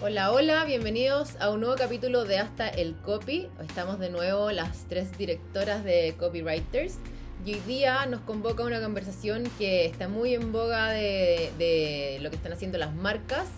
Hola, 0.00 0.30
hola, 0.30 0.64
bienvenidos 0.64 1.34
a 1.40 1.50
un 1.50 1.58
nuevo 1.58 1.74
capítulo 1.74 2.24
de 2.24 2.38
Hasta 2.38 2.68
el 2.68 2.94
Copy. 2.94 3.48
Estamos 3.66 3.98
de 3.98 4.10
nuevo 4.10 4.52
las 4.52 4.84
tres 4.88 5.18
directoras 5.18 5.82
de 5.82 6.14
Copywriters 6.16 6.98
y 7.44 7.54
hoy 7.54 7.60
día 7.66 8.06
nos 8.06 8.20
convoca 8.20 8.62
una 8.62 8.80
conversación 8.80 9.50
que 9.58 9.86
está 9.86 10.06
muy 10.06 10.34
en 10.34 10.52
boga 10.52 10.90
de, 10.90 12.18
lo 12.20 12.30
que 12.30 12.36
están 12.36 12.52
haciendo 12.52 12.78
las 12.78 12.94
marcas. 12.94 13.48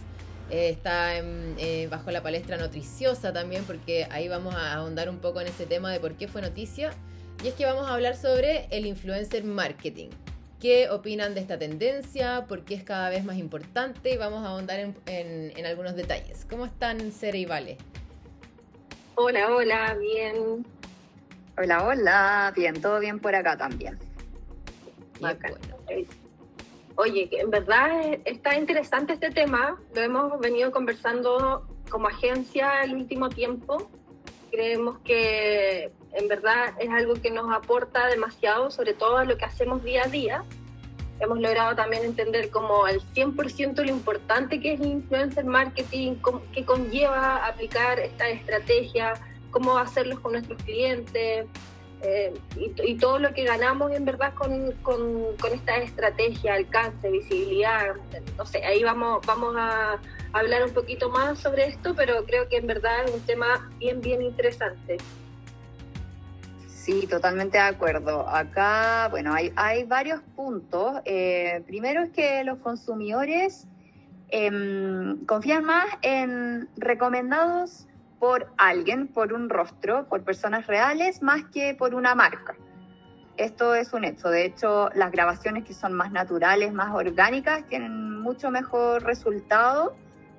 Eh, 0.49 0.71
está 0.71 1.19
eh, 1.19 1.89
bajo 1.91 2.11
la 2.11 2.23
palestra 2.23 2.57
noticiosa 2.57 3.35
también 3.35 3.65
porque 3.65 4.09
ahí 4.11 4.27
vamos 4.29 4.55
a 4.55 4.73
ahondar 4.73 5.11
un 5.11 5.19
poco 5.19 5.43
en 5.43 5.49
ese 5.49 5.67
tema 5.67 5.93
de 5.93 6.01
por 6.01 6.15
qué 6.15 6.27
fue 6.27 6.41
noticia. 6.41 6.95
Y 7.45 7.49
es 7.49 7.55
que 7.55 7.67
vamos 7.67 7.87
a 7.87 7.93
hablar 7.93 8.17
sobre 8.17 8.67
el 8.71 8.87
influencer 8.87 9.45
marketing. 9.45 10.09
¿Qué 10.61 10.91
opinan 10.91 11.35
de 11.35 11.41
esta 11.41 11.59
tendencia? 11.59 12.45
¿Por 12.47 12.67
qué 12.67 12.75
es 12.75 12.85
cada 12.85 13.09
vez 13.09 13.25
más 13.25 13.39
importante? 13.39 14.13
Y 14.13 14.19
vamos 14.19 14.45
a 14.45 14.51
ahondar 14.51 14.79
en, 15.07 15.67
algunos 15.67 15.97
detalles. 15.97 16.47
¿Cómo 16.51 16.67
están, 16.67 17.13
Cere 17.13 17.39
y 17.39 17.47
Vale? 17.47 17.79
Hola, 19.15 19.55
hola, 19.55 19.95
bien. 19.95 20.67
Hola, 21.57 21.87
hola, 21.87 22.53
bien, 22.55 22.79
todo 22.83 23.01
bien 23.01 23.21
por 23.21 23.35
acá 23.35 23.57
también. 23.57 23.99
Bueno. 25.19 25.57
Oye, 26.97 27.31
en 27.33 27.51
verdad 27.51 28.19
está 28.27 28.59
interesante 28.59 29.15
este 29.15 29.31
tema, 29.31 29.81
lo 29.95 30.03
hemos 30.03 30.39
venido 30.41 30.71
conversando 30.71 31.67
como 31.89 32.09
agencia 32.09 32.83
el 32.83 32.95
último 32.95 33.31
tiempo. 33.31 33.91
Creemos 34.51 34.99
que 34.99 35.91
en 36.13 36.29
verdad 36.29 36.75
es 36.79 36.91
algo 36.91 37.15
que 37.15 37.31
nos 37.31 37.53
aporta 37.53 38.07
demasiado, 38.07 38.71
sobre 38.71 38.95
todo 38.95 39.19
a 39.19 39.25
lo 39.25 39.37
que 39.37 39.45
hacemos 39.45 39.83
día 39.85 40.05
a 40.05 40.09
día. 40.09 40.45
Hemos 41.21 41.39
logrado 41.39 41.77
también 41.77 42.05
entender 42.05 42.51
como 42.51 42.85
al 42.87 43.01
100% 43.01 43.83
lo 43.83 43.91
importante 43.91 44.61
que 44.61 44.75
es 44.75 44.81
el 44.81 44.87
influencer 44.87 45.45
marketing, 45.45 46.17
qué 46.53 46.65
conlleva 46.65 47.47
aplicar 47.47 48.01
esta 48.01 48.29
estrategia, 48.29 49.13
cómo 49.51 49.77
hacerlos 49.77 50.21
con 50.21 50.33
nuestros 50.33 50.61
clientes 50.63 51.47
eh, 52.03 52.33
y, 52.57 52.95
todo 52.95 53.19
lo 53.19 53.35
que 53.35 53.45
ganamos 53.45 53.93
en 53.93 54.07
verdad 54.07 54.33
con, 54.33 54.73
con, 54.83 55.37
con, 55.37 55.53
esta 55.53 55.77
estrategia, 55.77 56.55
alcance, 56.55 57.11
visibilidad. 57.11 57.95
No 58.39 58.47
sé, 58.47 58.65
ahí 58.65 58.83
vamos, 58.83 59.21
vamos 59.27 59.55
a 59.59 60.01
hablar 60.33 60.65
un 60.65 60.73
poquito 60.73 61.11
más 61.11 61.39
sobre 61.39 61.67
esto, 61.67 61.95
pero 61.95 62.25
creo 62.25 62.49
que 62.49 62.57
en 62.57 62.67
verdad 62.67 63.05
es 63.05 63.13
un 63.13 63.21
tema 63.21 63.71
bien, 63.79 64.01
bien 64.01 64.23
interesante. 64.23 64.97
Sí, 66.91 67.07
totalmente 67.07 67.57
de 67.57 67.63
acuerdo. 67.63 68.29
Acá, 68.29 69.07
bueno, 69.13 69.33
hay, 69.33 69.53
hay 69.55 69.85
varios 69.85 70.23
puntos. 70.35 71.01
Eh, 71.05 71.63
primero 71.65 72.03
es 72.03 72.11
que 72.11 72.43
los 72.43 72.59
consumidores 72.59 73.69
em, 74.29 75.25
confían 75.25 75.65
más 75.65 75.87
en 76.03 76.69
recomendados 76.77 77.87
por 78.19 78.53
alguien, 78.59 79.07
por 79.07 79.33
un 79.33 79.49
rostro, 79.49 80.09
por 80.09 80.25
personas 80.25 80.67
reales, 80.67 81.23
más 81.23 81.45
que 81.53 81.75
por 81.75 81.95
una 81.95 82.17
marca. 82.17 82.57
Esto 83.37 83.77
es 83.77 83.93
un 83.93 84.03
hecho. 84.03 84.29
De 84.29 84.45
hecho, 84.45 84.91
las 84.97 85.13
grabaciones 85.13 85.63
que 85.65 85.75
son 85.75 85.93
más 85.93 86.11
naturales, 86.11 86.73
más 86.73 86.93
orgánicas, 86.93 87.69
tienen 87.69 88.19
mucho 88.21 88.51
mejor 88.51 89.05
resultado 89.05 89.95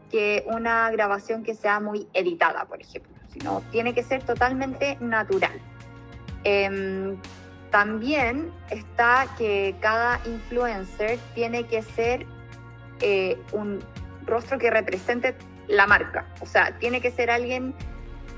que 0.09 0.43
una 0.47 0.91
grabación 0.91 1.43
que 1.43 1.55
sea 1.55 1.79
muy 1.79 2.09
editada, 2.13 2.65
por 2.65 2.81
ejemplo. 2.81 3.13
Sino 3.29 3.63
tiene 3.71 3.93
que 3.93 4.03
ser 4.03 4.23
totalmente 4.23 4.97
natural. 4.99 5.61
Em, 6.43 7.17
también 7.69 8.51
está 8.69 9.27
que 9.37 9.75
cada 9.79 10.19
influencer 10.25 11.17
tiene 11.33 11.65
que 11.65 11.81
ser 11.81 12.25
eh, 12.99 13.37
un 13.51 13.79
rostro 14.25 14.57
que 14.57 14.69
represente 14.69 15.35
la 15.67 15.87
marca. 15.87 16.25
O 16.41 16.45
sea, 16.45 16.77
tiene 16.79 17.01
que 17.01 17.11
ser 17.11 17.31
alguien 17.31 17.73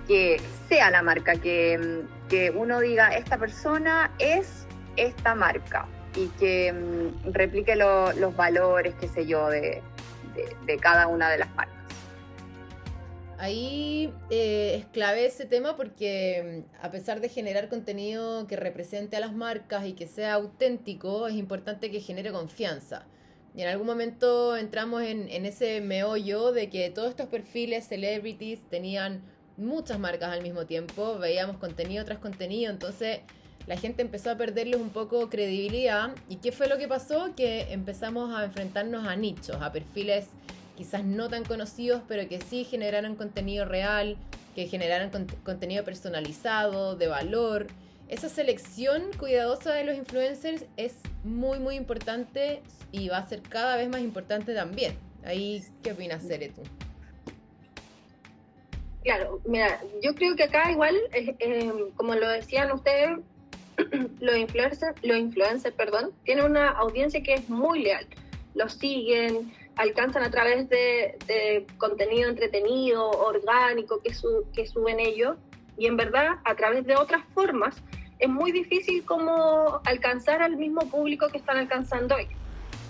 que 0.07 0.39
sea 0.67 0.91
la 0.91 1.01
marca, 1.01 1.35
que, 1.35 2.03
que 2.29 2.51
uno 2.51 2.79
diga, 2.79 3.15
esta 3.15 3.37
persona 3.37 4.11
es 4.19 4.67
esta 4.97 5.33
marca 5.33 5.87
y 6.15 6.27
que 6.39 6.71
mm, 6.71 7.31
replique 7.31 7.75
los 7.75 8.35
valores, 8.35 8.93
qué 8.99 9.07
sé 9.07 9.25
yo, 9.25 9.49
de, 9.49 9.81
de 10.65 10.77
cada 10.77 11.07
una 11.07 11.29
de 11.29 11.39
las 11.39 11.53
marcas. 11.55 11.82
Ahí 13.43 14.09
eh, 14.29 14.75
es 14.79 14.85
clave 14.85 15.25
ese 15.25 15.43
tema 15.43 15.75
porque 15.75 16.63
mm, 16.65 16.85
a 16.85 16.91
pesar 16.91 17.19
de 17.19 17.27
generar 17.27 17.67
contenido 17.67 18.47
que 18.47 18.55
represente 18.55 19.17
a 19.17 19.19
las 19.19 19.33
marcas 19.33 19.85
y 19.85 19.91
que 19.91 20.07
sea 20.07 20.35
auténtico, 20.35 21.27
es 21.27 21.35
importante 21.35 21.91
que 21.91 21.99
genere 21.99 22.31
confianza. 22.31 23.05
Y 23.53 23.61
en 23.61 23.67
algún 23.67 23.85
momento 23.85 24.55
entramos 24.55 25.03
en, 25.03 25.27
en 25.27 25.45
ese 25.45 25.81
meollo 25.81 26.53
de 26.53 26.69
que 26.69 26.89
todos 26.89 27.09
estos 27.09 27.27
perfiles 27.27 27.85
celebrities 27.85 28.61
tenían 28.69 29.21
muchas 29.57 29.99
marcas 29.99 30.31
al 30.31 30.41
mismo 30.41 30.65
tiempo, 30.65 31.19
veíamos 31.19 31.57
contenido 31.57 32.05
tras 32.05 32.19
contenido, 32.19 32.71
entonces 32.71 33.19
la 33.67 33.75
gente 33.75 34.03
empezó 34.03 34.31
a 34.31 34.37
perderles 34.37 34.79
un 34.79 34.89
poco 34.89 35.29
credibilidad. 35.29 36.15
¿Y 36.29 36.37
qué 36.37 36.53
fue 36.53 36.69
lo 36.69 36.77
que 36.77 36.87
pasó? 36.87 37.35
Que 37.35 37.73
empezamos 37.73 38.33
a 38.33 38.45
enfrentarnos 38.45 39.05
a 39.05 39.17
nichos, 39.17 39.57
a 39.59 39.73
perfiles 39.73 40.29
quizás 40.75 41.03
no 41.03 41.29
tan 41.29 41.43
conocidos, 41.43 42.01
pero 42.07 42.27
que 42.27 42.41
sí 42.41 42.63
generaran 42.63 43.15
contenido 43.15 43.65
real, 43.65 44.17
que 44.55 44.67
generaran 44.67 45.11
contenido 45.43 45.83
personalizado, 45.83 46.95
de 46.95 47.07
valor. 47.07 47.67
Esa 48.09 48.29
selección 48.29 49.03
cuidadosa 49.17 49.73
de 49.73 49.83
los 49.83 49.97
influencers 49.97 50.65
es 50.77 50.95
muy, 51.23 51.59
muy 51.59 51.75
importante 51.75 52.61
y 52.91 53.09
va 53.09 53.17
a 53.17 53.27
ser 53.27 53.41
cada 53.41 53.75
vez 53.75 53.89
más 53.89 54.01
importante 54.01 54.53
también. 54.53 54.95
Ahí, 55.25 55.63
¿qué 55.81 55.93
opinas, 55.93 56.23
Cere, 56.27 56.49
tú? 56.49 56.61
Claro, 59.03 59.41
mira, 59.45 59.81
yo 60.01 60.15
creo 60.15 60.35
que 60.35 60.43
acá 60.43 60.71
igual, 60.71 60.95
eh, 61.13 61.73
como 61.95 62.15
lo 62.15 62.27
decían 62.29 62.71
ustedes, 62.71 63.19
los 64.19 64.37
influencers, 64.37 64.95
los 65.03 65.17
influencers, 65.17 65.75
perdón, 65.75 66.11
tienen 66.23 66.45
una 66.45 66.69
audiencia 66.69 67.21
que 67.21 67.33
es 67.33 67.49
muy 67.49 67.83
leal. 67.83 68.07
Los 68.53 68.73
siguen, 68.73 69.51
alcanzan 69.75 70.23
a 70.23 70.29
través 70.29 70.69
de, 70.69 71.65
contenido 71.77 72.29
entretenido, 72.29 73.09
orgánico 73.09 74.01
que, 74.01 74.13
suben 74.13 74.99
ellos, 74.99 75.37
y 75.77 75.87
en 75.87 75.97
verdad 75.97 76.37
a 76.43 76.55
través 76.55 76.85
de 76.85 76.95
otras 76.95 77.25
formas 77.33 77.81
es 78.19 78.29
muy 78.29 78.51
difícil 78.51 79.03
como 79.05 79.81
alcanzar 79.85 80.41
al 80.41 80.55
mismo 80.55 80.81
público 80.81 81.27
que 81.29 81.39
están 81.39 81.57
alcanzando 81.57 82.17
ellos. 82.17 82.39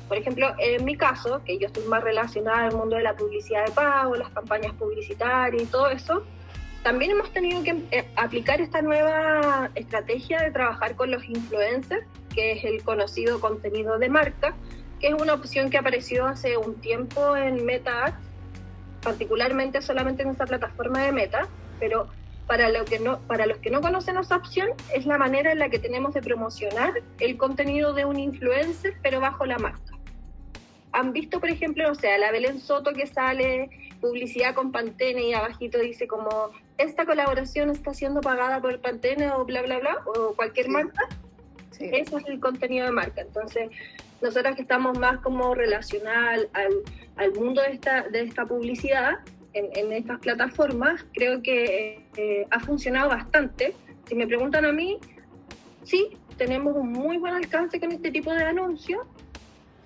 Por 0.08 0.18
ejemplo, 0.18 0.54
en 0.60 0.84
mi 0.84 0.98
caso, 0.98 1.42
que 1.46 1.58
yo 1.58 1.68
estoy 1.68 1.86
más 1.86 2.04
relacionada 2.04 2.68
al 2.68 2.76
mundo 2.76 2.98
de 2.98 3.04
la 3.04 3.16
publicidad 3.16 3.66
de 3.66 3.72
pago, 3.72 4.16
las 4.16 4.30
campañas 4.30 4.74
publicitarias 4.74 5.64
y 5.64 5.66
todo 5.66 5.90
eso, 5.90 6.24
también 6.84 7.12
hemos 7.12 7.32
tenido 7.32 7.64
que 7.64 7.82
eh, 7.92 8.06
aplicar 8.18 8.60
esta 8.60 8.82
nueva 8.82 9.72
estrategia 9.74 10.42
de 10.42 10.52
trabajar 10.52 10.96
con 10.98 11.10
los 11.10 11.24
influencers, 11.24 12.06
que 12.36 12.52
es 12.52 12.66
el 12.66 12.84
conocido 12.84 13.40
contenido 13.40 13.98
de 13.98 14.10
marca, 14.10 14.54
que 15.04 15.10
es 15.10 15.22
una 15.22 15.34
opción 15.34 15.70
que 15.70 15.78
apareció 15.78 16.26
hace 16.26 16.56
un 16.56 16.76
tiempo 16.76 17.36
en 17.36 17.66
Meta 17.66 18.06
Ads, 18.06 18.26
particularmente 19.02 19.82
solamente 19.82 20.24
en 20.24 20.30
esa 20.30 20.46
plataforma 20.46 21.02
de 21.02 21.12
Meta, 21.12 21.50
pero 21.78 22.08
para, 22.48 22.70
lo 22.70 22.86
que 22.86 23.00
no, 23.00 23.20
para 23.28 23.46
los 23.46 23.58
que 23.58 23.70
no 23.70 23.82
conocen 23.82 24.16
esa 24.16 24.38
opción, 24.38 24.70
es 24.96 25.06
la 25.06 25.18
manera 25.18 25.52
en 25.52 25.60
la 25.60 25.68
que 25.68 25.78
tenemos 25.78 26.14
de 26.14 26.22
promocionar 26.22 26.94
el 27.20 27.36
contenido 27.36 27.92
de 27.92 28.06
un 28.06 28.18
influencer, 28.18 28.94
pero 29.04 29.20
bajo 29.20 29.46
la 29.46 29.58
marca. 29.58 29.92
Han 30.94 31.12
visto, 31.12 31.42
por 31.42 31.50
ejemplo, 31.50 31.92
o 31.92 31.96
sea, 31.96 32.18
la 32.18 32.32
Belén 32.32 32.62
Soto 32.62 32.94
que 32.94 33.06
sale 33.06 33.72
publicidad 34.00 34.56
con 34.56 34.72
Pantene 34.72 35.24
y 35.24 35.34
abajito 35.34 35.80
dice 35.80 36.08
como 36.08 36.52
esta 36.78 37.06
colaboración 37.06 37.72
está 37.72 37.94
siendo 37.94 38.22
pagada 38.22 38.62
por 38.62 38.80
Pantene 38.80 39.32
o 39.32 39.44
bla 39.44 39.64
bla 39.64 39.80
bla 39.80 39.98
o 40.06 40.34
cualquier 40.34 40.70
marca. 40.70 41.10
Sí. 41.90 41.96
Eso 41.96 42.18
es 42.18 42.26
el 42.28 42.40
contenido 42.40 42.86
de 42.86 42.92
marca. 42.92 43.22
Entonces, 43.22 43.70
nosotras 44.22 44.56
que 44.56 44.62
estamos 44.62 44.98
más 44.98 45.20
como 45.20 45.54
relacionadas 45.54 46.48
al, 46.54 46.74
al 47.18 47.34
mundo 47.34 47.62
de 47.62 47.74
esta, 47.74 48.04
de 48.04 48.22
esta 48.22 48.46
publicidad 48.46 49.20
en, 49.54 49.68
en 49.76 49.92
estas 49.92 50.20
plataformas, 50.20 51.06
creo 51.14 51.42
que 51.42 52.06
eh, 52.16 52.48
ha 52.50 52.60
funcionado 52.60 53.10
bastante. 53.10 53.76
Si 54.08 54.16
me 54.16 54.26
preguntan 54.26 54.66
a 54.66 54.72
mí, 54.72 54.98
sí, 55.84 56.18
tenemos 56.38 56.76
un 56.76 56.92
muy 56.92 57.18
buen 57.18 57.34
alcance 57.34 57.80
con 57.80 57.92
este 57.92 58.12
tipo 58.12 58.34
de 58.34 58.44
anuncios, 58.44 59.02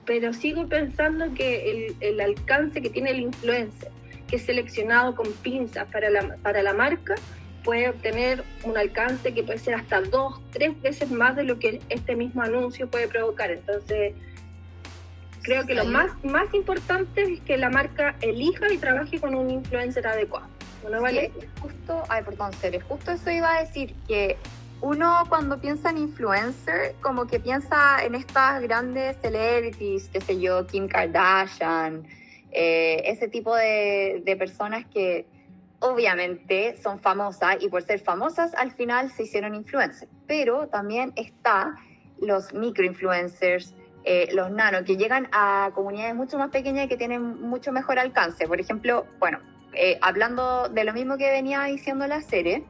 pero 0.05 0.31
sigo 0.33 0.67
pensando 0.67 1.33
que 1.33 1.69
el, 1.69 1.95
el 1.99 2.21
alcance 2.21 2.81
que 2.81 2.89
tiene 2.89 3.11
el 3.11 3.19
influencer, 3.19 3.91
que 4.27 4.38
es 4.38 4.44
seleccionado 4.44 5.15
con 5.15 5.31
pinzas 5.33 5.88
para 5.91 6.09
la, 6.09 6.38
para 6.38 6.63
la 6.63 6.73
marca, 6.73 7.15
puede 7.68 7.90
obtener 7.90 8.46
un 8.64 8.78
alcance 8.78 9.34
que 9.34 9.44
puede 9.44 9.60
ser 9.60 9.75
hasta 9.75 10.00
dos, 10.00 10.40
tres 10.52 10.81
veces 10.81 11.12
más 11.12 11.36
de 11.36 11.44
lo 11.44 11.60
que 11.60 11.81
este 11.90 12.16
mismo 12.16 12.42
anuncio 12.42 12.90
puede 12.90 13.10
provocar. 13.10 13.52
Entonces, 13.52 14.14
creo 15.42 15.66
que 15.66 15.75
lo 15.75 15.84
más, 15.84 16.10
más 16.24 16.54
importante 16.54 17.24
es 17.24 17.42
que 17.42 17.58
la 17.58 17.69
marca 17.69 18.16
elija 18.22 18.72
y 18.72 18.78
trabaje 18.78 19.19
con 19.19 19.36
un 19.36 19.50
influencer 19.52 20.08
adecuado. 20.08 20.48
¿No 20.90 21.02
vale? 21.02 21.34
justo, 21.62 22.04
ay, 22.08 22.24
perdón, 22.24 22.54
serio, 22.54 22.80
justo 22.88 23.12
eso 23.12 23.30
iba 23.31 23.58
a 23.58 23.60
decir 23.66 23.94
que 24.08 24.38
uno 24.80 25.25
cuando 25.28 25.60
piensa 25.60 25.90
en 25.90 25.98
influencer, 25.98 26.96
como 27.02 27.28
que 27.28 27.42
piensa 27.42 28.02
en 28.02 28.16
estas 28.16 28.62
grandes 28.62 29.18
celebrities, 29.22 30.08
qué 30.14 30.22
sé 30.22 30.40
yo, 30.40 30.66
Kim 30.68 30.88
Kardashian, 30.88 32.08
eh, 32.54 33.02
ese 33.04 33.28
tipo 33.28 33.54
de, 33.54 34.22
de 34.24 34.38
personas 34.38 34.86
que 34.86 35.25
obviamente 35.79 36.75
son 36.81 37.00
famosas 37.00 37.57
y 37.62 37.69
por 37.69 37.83
ser 37.83 38.00
famosas 38.00 38.53
al 38.56 38.71
final 38.71 39.12
se 39.12 39.24
hicieron 39.24 39.56
influencers, 39.56 40.12
pero 40.27 40.68
también 40.68 41.13
está 41.15 41.75
los 42.19 42.53
microinfluencers, 42.53 43.75
eh, 44.03 44.29
los 44.33 44.50
nano, 44.51 44.83
que 44.83 44.97
llegan 44.97 45.27
a 45.31 45.71
comunidades 45.74 46.15
mucho 46.15 46.38
más 46.38 46.50
pequeñas 46.50 46.85
y 46.85 46.88
que 46.88 46.97
tienen 46.97 47.41
mucho 47.41 47.71
mejor 47.71 48.00
alcance. 48.00 48.47
Por 48.47 48.59
ejemplo, 48.59 49.06
bueno, 49.19 49.39
eh, 49.74 50.00
hablando 50.01 50.69
de 50.69 50.83
lo 50.83 50.94
mismo 50.94 51.18
que 51.18 51.29
venía 51.29 51.63
diciendo 51.63 52.07
la 52.07 52.21
serie, 52.21 52.63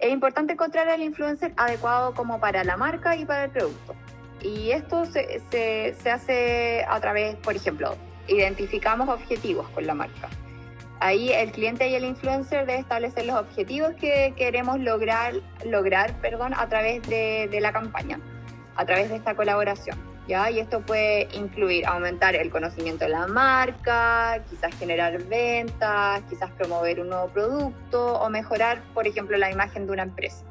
es 0.00 0.12
importante 0.12 0.52
encontrar 0.52 0.88
al 0.88 1.02
influencer 1.02 1.52
adecuado 1.56 2.14
como 2.14 2.40
para 2.40 2.62
la 2.64 2.76
marca 2.76 3.16
y 3.16 3.24
para 3.24 3.44
el 3.44 3.50
producto. 3.50 3.94
Y 4.42 4.70
esto 4.70 5.04
se, 5.06 5.40
se, 5.50 5.94
se 5.98 6.10
hace 6.10 6.84
a 6.88 7.00
través, 7.00 7.36
por 7.36 7.56
ejemplo, 7.56 7.96
identificamos 8.28 9.08
objetivos 9.08 9.68
con 9.70 9.86
la 9.86 9.94
marca. 9.94 10.28
Ahí 11.00 11.30
el 11.30 11.52
cliente 11.52 11.88
y 11.88 11.94
el 11.94 12.04
influencer 12.04 12.66
deben 12.66 12.80
establecer 12.80 13.26
los 13.26 13.36
objetivos 13.36 13.94
que 13.94 14.34
queremos 14.36 14.80
lograr, 14.80 15.34
lograr 15.64 16.12
perdón, 16.20 16.54
a 16.56 16.68
través 16.68 17.02
de, 17.08 17.48
de 17.50 17.60
la 17.60 17.72
campaña, 17.72 18.18
a 18.74 18.84
través 18.84 19.08
de 19.08 19.16
esta 19.16 19.34
colaboración. 19.34 19.96
¿ya? 20.28 20.50
Y 20.50 20.60
esto 20.60 20.80
puede 20.80 21.28
incluir 21.34 21.86
aumentar 21.86 22.36
el 22.36 22.50
conocimiento 22.50 23.06
de 23.06 23.10
la 23.10 23.26
marca, 23.26 24.44
quizás 24.48 24.74
generar 24.78 25.22
ventas, 25.24 26.22
quizás 26.28 26.50
promover 26.52 27.00
un 27.00 27.08
nuevo 27.08 27.28
producto 27.28 28.14
o 28.14 28.28
mejorar, 28.28 28.82
por 28.94 29.06
ejemplo, 29.06 29.36
la 29.38 29.50
imagen 29.50 29.86
de 29.86 29.92
una 29.92 30.02
empresa. 30.02 30.44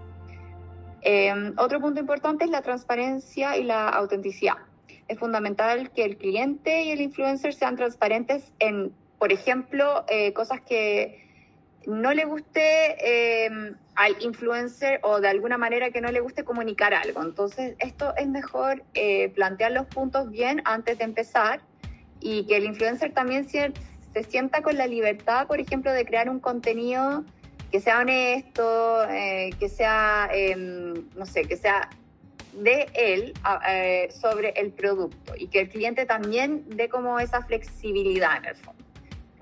Eh, 1.02 1.54
otro 1.58 1.80
punto 1.80 2.00
importante 2.02 2.44
es 2.44 2.52
la 2.52 2.62
transparencia 2.62 3.56
y 3.56 3.64
la 3.64 3.88
autenticidad. 3.90 4.56
Es 5.08 5.20
fundamental 5.20 5.92
que 5.92 6.04
el 6.04 6.18
cliente 6.18 6.84
y 6.84 6.92
el 6.92 7.00
influencer 7.00 7.54
sean 7.54 7.78
transparentes 7.78 8.52
en, 8.60 8.92
por 9.20 9.32
ejemplo, 9.32 10.06
eh, 10.10 10.34
cosas 10.34 10.62
que 10.62 11.28
no 11.88 12.14
le 12.14 12.26
guste 12.26 12.58
eh, 13.00 13.50
al 13.96 14.22
influencer 14.22 15.00
o 15.04 15.22
de 15.22 15.30
alguna 15.30 15.58
manera 15.58 15.90
que 15.90 16.02
no 16.02 16.12
le 16.12 16.20
guste 16.20 16.44
comunicar 16.44 16.94
algo. 16.94 17.24
Entonces, 17.24 17.76
esto 17.80 18.14
es 18.18 18.28
mejor 18.28 18.84
eh, 18.94 19.30
plantear 19.30 19.72
los 19.72 19.88
puntos 19.88 20.30
bien 20.30 20.62
antes 20.66 20.98
de 20.98 21.06
empezar 21.06 21.62
y 22.20 22.46
que 22.46 22.58
el 22.58 22.66
influencer 22.66 23.14
también 23.14 23.48
se, 23.50 23.72
sienta 24.30 24.62
con 24.62 24.78
la 24.78 24.86
libertad, 24.86 25.48
por 25.48 25.60
ejemplo, 25.62 25.92
de 25.94 26.06
crear 26.06 26.30
un 26.30 26.40
contenido 26.40 27.24
que 27.72 27.80
sea 27.80 28.00
honesto, 28.00 29.04
eh, 29.10 29.52
que 29.60 29.70
sea, 29.70 30.30
em, 30.34 31.08
no 31.16 31.26
sé, 31.26 31.44
que 31.44 31.56
sea 31.56 31.90
de 32.54 32.88
él 32.94 33.34
eh, 33.70 34.10
sobre 34.12 34.50
el 34.58 34.72
producto 34.72 35.34
y 35.38 35.48
que 35.48 35.62
el 35.62 35.70
cliente 35.70 36.06
también 36.06 36.66
dé 36.68 36.90
como 36.90 37.20
esa 37.20 37.44
flexibilidad 37.44 38.38
en 38.38 38.46
el 38.46 38.56
fondo 38.56 38.87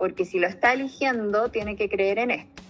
porque 0.06 0.24
si 0.24 0.38
lo 0.38 0.46
está 0.46 0.72
eligiendo, 0.74 1.50
tiene 1.50 1.76
que 1.76 1.90
creer 1.90 2.20
en 2.20 2.30
esto. 2.30 2.62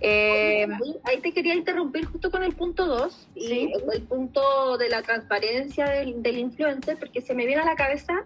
Eh, 0.00 0.62
ahí, 0.62 0.96
ahí, 1.02 1.20
te 1.20 1.32
quería 1.32 1.56
interrumpir 1.56 2.04
justo 2.04 2.30
con 2.30 2.44
el 2.44 2.54
punto 2.54 2.86
2, 2.86 3.28
¿sí? 3.34 3.72
el 3.92 4.02
punto 4.02 4.78
de 4.78 4.88
la 4.88 5.02
transparencia 5.02 5.86
del, 5.86 6.22
del, 6.22 6.38
influencer, 6.38 6.96
porque 7.00 7.20
se 7.20 7.34
me 7.34 7.46
viene 7.46 7.62
a 7.62 7.64
la 7.64 7.74
cabeza 7.74 8.22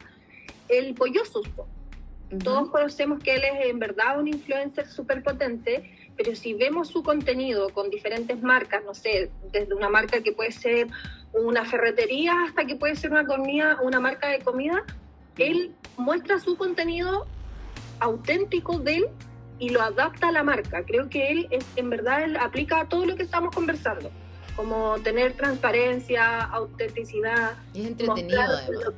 el 0.68 0.92
pollo 0.92 1.24
suspo. 1.24 1.66
Uh 2.30 2.34
-huh. 2.34 2.44
Todos 2.44 2.68
conocemos 2.68 3.22
que 3.22 3.36
él 3.36 3.42
es 3.44 3.70
en 3.70 3.78
verdad 3.78 4.20
un 4.20 4.28
influencer 4.28 4.86
súper 4.86 5.22
potente, 5.22 5.90
pero 6.14 6.36
si 6.36 6.52
vemos 6.52 6.88
su 6.88 7.02
contenido 7.02 7.70
con 7.70 7.88
diferentes 7.88 8.42
marcas, 8.42 8.84
no 8.84 8.92
sé, 8.92 9.30
desde 9.50 9.72
una 9.72 9.88
marca 9.88 10.22
que 10.22 10.32
puede 10.32 10.52
ser 10.52 10.88
una 11.32 11.64
ferretería 11.64 12.34
hasta 12.46 12.66
que 12.66 12.76
puede 12.76 12.96
ser 12.96 13.12
una 13.12 13.24
comida, 13.24 13.78
una 13.82 13.98
marca 13.98 14.28
de 14.28 14.40
comida, 14.40 14.84
él 15.38 15.72
muestra 15.96 16.38
su 16.38 16.58
contenido 16.58 17.26
auténtico 18.00 18.78
de 18.78 18.96
él 18.96 19.08
y 19.58 19.70
lo 19.70 19.82
adapta 19.82 20.28
a 20.28 20.32
la 20.32 20.42
marca. 20.42 20.84
Creo 20.84 21.08
que 21.08 21.30
él 21.30 21.48
es, 21.50 21.64
en 21.76 21.90
verdad, 21.90 22.24
él 22.24 22.36
aplica 22.36 22.80
a 22.80 22.88
todo 22.88 23.06
lo 23.06 23.16
que 23.16 23.22
estamos 23.22 23.54
conversando, 23.54 24.10
como 24.54 24.98
tener 25.00 25.32
transparencia, 25.34 26.42
autenticidad. 26.42 27.54
Y 27.72 27.82
es 27.82 27.86
entretenido, 27.88 28.42
además. 28.42 28.92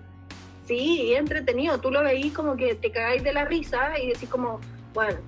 Sí, 0.67 1.13
es 1.13 1.19
entretenido. 1.19 1.79
Tú 1.81 1.91
lo 1.91 2.03
veís 2.03 2.33
como 2.33 2.57
que 2.57 2.75
te 2.75 2.91
cagáis 2.91 3.23
de 3.23 3.33
la 3.33 3.45
risa 3.45 3.99
y 3.99 4.09
decís 4.09 4.29
como, 4.29 4.61
bueno, 4.93 5.19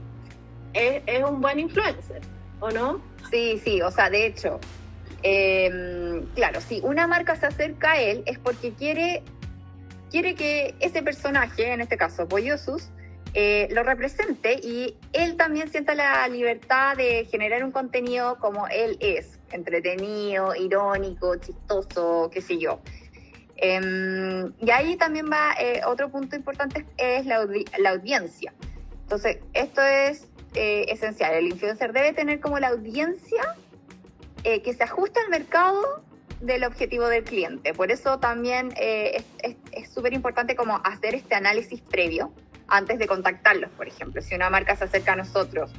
es, 0.74 1.02
es 1.06 1.24
un 1.24 1.40
buen 1.40 1.58
influencer, 1.58 2.20
¿o 2.60 2.70
no? 2.70 3.00
Sí, 3.30 3.60
sí, 3.64 3.80
o 3.80 3.90
sea, 3.90 4.10
de 4.10 4.26
hecho, 4.26 4.60
eh, 5.22 6.22
claro, 6.34 6.60
si 6.60 6.80
una 6.82 7.06
marca 7.06 7.36
se 7.36 7.46
acerca 7.46 7.92
a 7.92 8.00
él 8.00 8.22
es 8.26 8.38
porque 8.38 8.72
quiere, 8.72 9.22
quiere 10.10 10.34
que 10.34 10.74
ese 10.80 11.02
personaje, 11.02 11.72
en 11.72 11.80
este 11.80 11.96
caso 11.96 12.26
Pollosus, 12.26 12.88
eh, 13.34 13.68
lo 13.70 13.82
represente 13.82 14.54
y 14.54 14.96
él 15.12 15.36
también 15.36 15.70
sienta 15.70 15.94
la 15.94 16.26
libertad 16.28 16.96
de 16.96 17.26
generar 17.26 17.64
un 17.64 17.70
contenido 17.70 18.38
como 18.38 18.66
él 18.68 18.96
es, 19.00 19.38
entretenido, 19.52 20.54
irónico, 20.54 21.36
chistoso, 21.36 22.30
qué 22.32 22.40
sé 22.40 22.58
yo. 22.58 22.80
Eh, 23.56 24.50
y 24.58 24.70
ahí 24.70 24.96
también 24.96 25.30
va 25.30 25.54
eh, 25.60 25.82
otro 25.86 26.10
punto 26.10 26.34
importante 26.34 26.86
es 26.96 27.26
la, 27.26 27.36
audi 27.36 27.64
la 27.78 27.90
audiencia. 27.90 28.52
Entonces, 29.02 29.38
esto 29.52 29.82
es 29.82 30.28
eh, 30.54 30.86
esencial. 30.88 31.34
El 31.34 31.46
influencer 31.48 31.92
debe 31.92 32.12
tener 32.12 32.40
como 32.40 32.58
la 32.58 32.68
audiencia 32.68 33.42
eh, 34.44 34.62
que 34.62 34.72
se 34.72 34.84
ajusta 34.84 35.20
al 35.20 35.30
mercado 35.30 36.02
del 36.40 36.64
objetivo 36.64 37.06
del 37.08 37.22
cliente. 37.24 37.74
Por 37.74 37.90
eso 37.90 38.18
también 38.18 38.72
es 38.76 39.92
súper 39.92 40.14
importante 40.14 40.56
como 40.56 40.80
hacer 40.84 41.14
este 41.14 41.34
análisis 41.34 41.82
previo 41.82 42.32
antes 42.70 42.98
de 42.98 43.06
contactarlos, 43.06 43.70
por 43.70 43.86
ejemplo. 43.86 44.22
Si 44.22 44.34
una 44.34 44.48
marca 44.48 44.76
se 44.76 44.84
acerca 44.84 45.12
a 45.12 45.16
nosotros, 45.16 45.72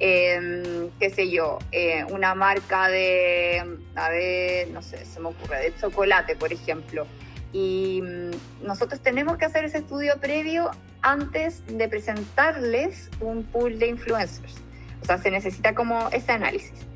eh, 0.00 0.90
qué 0.98 1.10
sé 1.10 1.30
yo, 1.30 1.58
eh, 1.72 2.04
una 2.10 2.34
marca 2.34 2.88
de, 2.88 3.78
a 3.94 4.08
ver, 4.10 4.68
no 4.70 4.82
sé, 4.82 5.04
se 5.04 5.20
me 5.20 5.28
ocurre, 5.28 5.60
de 5.60 5.74
chocolate, 5.76 6.36
por 6.36 6.52
ejemplo. 6.52 7.06
Y 7.52 8.02
mm, 8.02 8.66
nosotros 8.66 9.00
tenemos 9.00 9.38
que 9.38 9.44
hacer 9.44 9.64
ese 9.64 9.78
estudio 9.78 10.18
previo 10.20 10.70
antes 11.02 11.64
de 11.66 11.88
presentarles 11.88 13.10
un 13.20 13.44
pool 13.44 13.78
de 13.78 13.88
influencers. 13.88 14.56
O 15.02 15.04
sea, 15.04 15.18
se 15.18 15.30
necesita 15.30 15.74
como 15.74 16.08
ese 16.10 16.32
análisis. 16.32 16.86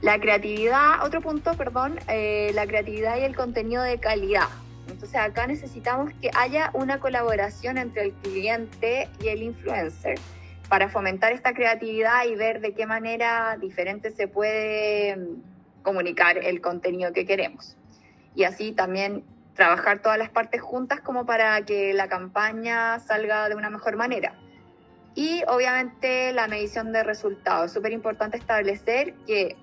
La 0.00 0.18
creatividad, 0.18 1.04
otro 1.04 1.20
punto, 1.20 1.54
perdón, 1.54 1.98
eh, 2.08 2.50
la 2.54 2.66
creatividad 2.66 3.18
y 3.18 3.20
el 3.20 3.36
contenido 3.36 3.82
de 3.82 3.98
calidad. 3.98 4.48
Entonces 5.02 5.20
acá 5.20 5.48
necesitamos 5.48 6.12
que 6.20 6.30
haya 6.32 6.70
una 6.74 7.00
colaboración 7.00 7.76
entre 7.76 8.04
el 8.04 8.12
cliente 8.12 9.08
y 9.20 9.28
el 9.30 9.42
influencer 9.42 10.14
para 10.68 10.88
fomentar 10.88 11.32
esta 11.32 11.54
creatividad 11.54 12.24
y 12.26 12.36
ver 12.36 12.60
de 12.60 12.72
qué 12.72 12.86
manera 12.86 13.56
diferente 13.60 14.12
se 14.12 14.28
puede 14.28 15.18
comunicar 15.82 16.38
el 16.38 16.60
contenido 16.60 17.12
que 17.12 17.26
queremos. 17.26 17.76
Y 18.36 18.44
así 18.44 18.70
también 18.70 19.24
trabajar 19.56 20.02
todas 20.02 20.18
las 20.18 20.30
partes 20.30 20.62
juntas 20.62 21.00
como 21.00 21.26
para 21.26 21.64
que 21.64 21.92
la 21.94 22.06
campaña 22.06 23.00
salga 23.00 23.48
de 23.48 23.56
una 23.56 23.70
mejor 23.70 23.96
manera. 23.96 24.38
Y 25.16 25.42
obviamente 25.48 26.32
la 26.32 26.46
medición 26.46 26.92
de 26.92 27.02
resultados. 27.02 27.66
Es 27.66 27.72
súper 27.72 27.90
importante 27.90 28.36
establecer 28.36 29.14
que 29.26 29.56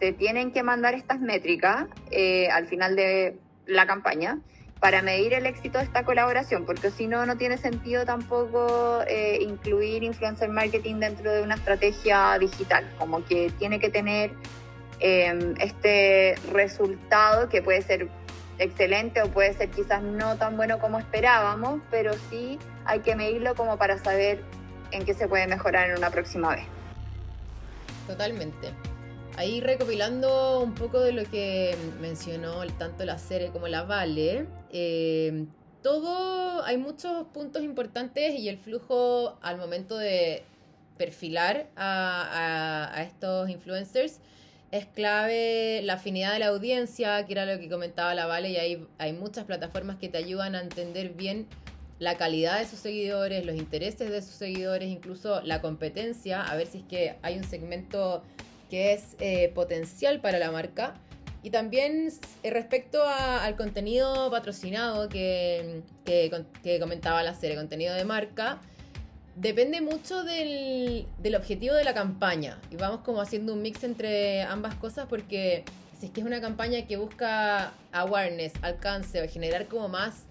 se 0.00 0.12
tienen 0.12 0.50
que 0.50 0.64
mandar 0.64 0.94
estas 0.94 1.20
métricas 1.20 1.86
eh, 2.10 2.48
al 2.50 2.66
final 2.66 2.96
de 2.96 3.38
la 3.66 3.86
campaña 3.86 4.40
para 4.84 5.00
medir 5.00 5.32
el 5.32 5.46
éxito 5.46 5.78
de 5.78 5.84
esta 5.84 6.04
colaboración, 6.04 6.66
porque 6.66 6.90
si 6.90 7.06
no, 7.06 7.24
no 7.24 7.38
tiene 7.38 7.56
sentido 7.56 8.04
tampoco 8.04 9.00
eh, 9.08 9.38
incluir 9.40 10.02
influencer 10.02 10.50
marketing 10.50 10.96
dentro 10.96 11.32
de 11.32 11.40
una 11.40 11.54
estrategia 11.54 12.38
digital, 12.38 12.84
como 12.98 13.24
que 13.24 13.50
tiene 13.58 13.80
que 13.80 13.88
tener 13.88 14.32
eh, 15.00 15.54
este 15.58 16.34
resultado 16.52 17.48
que 17.48 17.62
puede 17.62 17.80
ser 17.80 18.10
excelente 18.58 19.22
o 19.22 19.28
puede 19.30 19.54
ser 19.54 19.70
quizás 19.70 20.02
no 20.02 20.36
tan 20.36 20.54
bueno 20.58 20.78
como 20.78 20.98
esperábamos, 20.98 21.80
pero 21.90 22.12
sí 22.28 22.58
hay 22.84 23.00
que 23.00 23.16
medirlo 23.16 23.54
como 23.54 23.78
para 23.78 23.96
saber 23.96 24.42
en 24.90 25.06
qué 25.06 25.14
se 25.14 25.26
puede 25.26 25.46
mejorar 25.46 25.88
en 25.88 25.96
una 25.96 26.10
próxima 26.10 26.56
vez. 26.56 26.66
Totalmente. 28.06 28.74
Ahí 29.36 29.60
recopilando 29.60 30.60
un 30.60 30.74
poco 30.74 31.00
de 31.00 31.12
lo 31.12 31.24
que 31.24 31.76
mencionó 32.00 32.64
tanto 32.78 33.04
la 33.04 33.18
serie 33.18 33.48
como 33.48 33.66
la 33.66 33.82
Vale, 33.82 34.46
eh, 34.70 35.46
todo, 35.82 36.62
hay 36.64 36.78
muchos 36.78 37.26
puntos 37.28 37.64
importantes 37.64 38.38
y 38.38 38.48
el 38.48 38.58
flujo 38.58 39.36
al 39.42 39.58
momento 39.58 39.98
de 39.98 40.44
perfilar 40.96 41.66
a, 41.74 43.02
estos 43.06 43.50
influencers 43.50 44.20
es 44.70 44.86
clave 44.86 45.80
la 45.82 45.94
afinidad 45.94 46.32
de 46.32 46.38
la 46.38 46.46
audiencia, 46.48 47.26
que 47.26 47.32
era 47.32 47.44
lo 47.44 47.58
que 47.58 47.68
comentaba 47.68 48.14
la 48.14 48.26
Vale, 48.26 48.50
y 48.50 48.56
hay, 48.56 48.86
hay 48.98 49.12
muchas 49.12 49.46
plataformas 49.46 49.96
que 49.96 50.08
te 50.08 50.18
ayudan 50.18 50.54
a 50.54 50.60
entender 50.60 51.10
bien 51.10 51.48
la 51.98 52.16
calidad 52.16 52.60
de 52.60 52.66
sus 52.66 52.78
seguidores, 52.78 53.44
los 53.44 53.56
intereses 53.56 54.10
de 54.10 54.22
sus 54.22 54.34
seguidores, 54.34 54.88
incluso 54.88 55.40
la 55.42 55.60
competencia, 55.60 56.42
a 56.42 56.54
ver 56.56 56.68
si 56.68 56.78
es 56.78 56.84
que 56.84 57.16
hay 57.22 57.36
un 57.36 57.44
segmento 57.44 58.22
que 58.74 58.92
es 58.92 59.14
eh, 59.20 59.52
potencial 59.54 60.20
para 60.20 60.40
la 60.40 60.50
marca. 60.50 60.94
Y 61.44 61.50
también 61.50 62.08
eh, 62.42 62.50
respecto 62.50 63.04
a, 63.04 63.44
al 63.44 63.54
contenido 63.54 64.32
patrocinado 64.32 65.08
que, 65.08 65.82
que, 66.04 66.44
que, 66.64 66.80
comentaba 66.80 67.22
la 67.22 67.34
serie, 67.34 67.54
contenido 67.56 67.94
de 67.94 68.04
marca, 68.04 68.60
Depende 69.36 69.80
mucho 69.80 70.22
del, 70.22 71.06
del, 71.18 71.34
objetivo 71.34 71.74
de 71.74 71.82
la 71.82 71.92
campaña 71.92 72.60
y 72.70 72.76
vamos 72.76 73.00
como 73.00 73.20
haciendo 73.20 73.52
un 73.52 73.62
mix 73.62 73.82
entre 73.82 74.42
ambas 74.42 74.76
cosas 74.76 75.06
porque 75.08 75.64
si 75.98 76.06
es 76.06 76.12
que 76.12 76.20
es 76.20 76.26
una 76.26 76.40
campaña 76.40 76.86
que 76.86 76.96
busca 76.96 77.72
awareness, 77.90 78.52
alcance 78.62 79.20
o 79.20 79.28
generar 79.28 79.66
como 79.66 79.88
más 79.88 80.22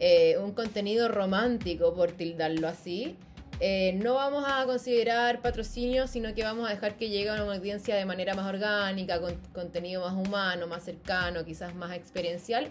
eh, 0.00 0.38
un 0.38 0.52
contenido 0.52 1.08
romántico, 1.08 1.94
por 1.94 2.12
tildarlo 2.12 2.66
así, 2.66 3.18
eh, 3.60 3.98
no 4.02 4.14
vamos 4.14 4.44
a 4.46 4.64
considerar 4.66 5.40
patrocinio, 5.40 6.06
sino 6.06 6.34
que 6.34 6.42
vamos 6.42 6.68
a 6.68 6.72
dejar 6.72 6.96
que 6.96 7.08
llegue 7.08 7.30
a 7.30 7.34
una 7.42 7.54
audiencia 7.54 7.96
de 7.96 8.04
manera 8.04 8.34
más 8.34 8.46
orgánica, 8.46 9.20
con 9.20 9.34
contenido 9.54 10.02
más 10.02 10.12
humano, 10.12 10.66
más 10.66 10.84
cercano, 10.84 11.44
quizás 11.44 11.74
más 11.74 11.96
experiencial. 11.96 12.70